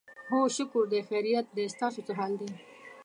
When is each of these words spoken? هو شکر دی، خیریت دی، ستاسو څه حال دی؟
هو 0.29 0.39
شکر 0.57 0.83
دی، 0.91 0.99
خیریت 1.09 1.47
دی، 1.55 1.65
ستاسو 1.75 1.99
څه 2.07 2.11
حال 2.19 2.31
دی؟ 2.39 2.49